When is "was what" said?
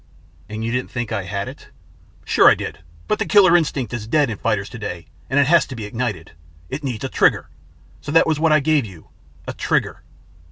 8.25-8.51